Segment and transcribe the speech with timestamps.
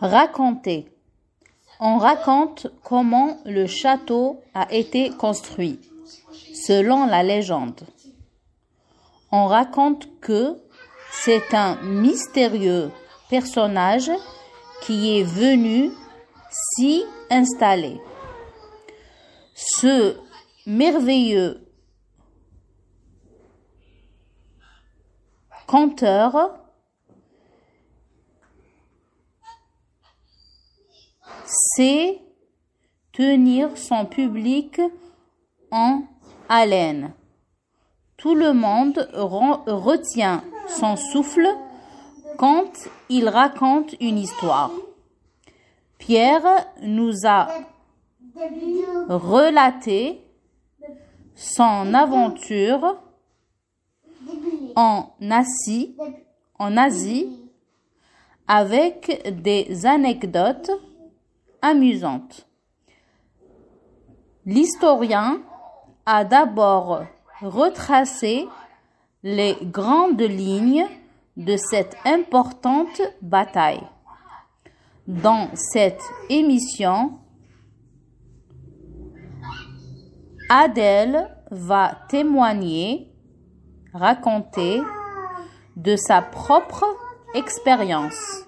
[0.00, 0.92] Raconter.
[1.80, 5.80] On raconte comment le château a été construit,
[6.54, 7.80] selon la légende.
[9.30, 10.58] On raconte que
[11.10, 12.90] c'est un mystérieux
[13.28, 14.10] personnage
[14.82, 15.90] qui est venu
[16.50, 18.00] s'y installer.
[19.54, 20.16] Ce
[20.66, 21.66] merveilleux
[25.66, 26.61] conteur
[31.76, 32.20] sait
[33.12, 34.80] tenir son public
[35.70, 36.02] en
[36.48, 37.12] haleine.
[38.16, 41.46] Tout le monde retient son souffle
[42.38, 42.70] quand
[43.08, 44.70] il raconte une histoire.
[45.98, 47.48] Pierre nous a
[49.08, 50.20] relaté
[51.34, 52.96] son aventure
[54.76, 55.96] en Asie,
[56.58, 57.28] en Asie
[58.46, 60.70] avec des anecdotes
[61.62, 62.46] amusantes.
[64.44, 65.40] L'historien
[66.04, 67.04] a d'abord
[67.40, 68.48] retracé
[69.22, 70.86] les grandes lignes
[71.36, 73.86] de cette importante bataille.
[75.06, 77.18] Dans cette émission,
[80.48, 83.12] Adèle va témoigner,
[83.94, 84.82] raconter
[85.76, 86.84] de sa propre
[87.34, 88.46] expérience.